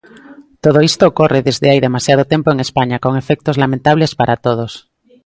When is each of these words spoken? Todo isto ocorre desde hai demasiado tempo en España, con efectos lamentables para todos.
Todo 0.63 0.79
isto 0.89 1.03
ocorre 1.11 1.39
desde 1.47 1.69
hai 1.71 1.79
demasiado 1.83 2.23
tempo 2.33 2.47
en 2.51 2.59
España, 2.67 3.01
con 3.03 3.13
efectos 3.21 3.59
lamentables 3.63 4.11
para 4.19 4.39
todos. 4.45 4.71